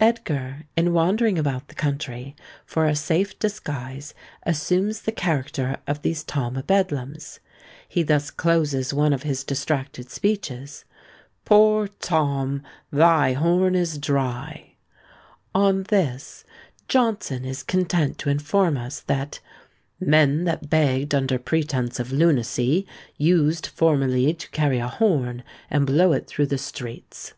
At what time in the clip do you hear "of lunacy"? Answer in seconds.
22.00-22.86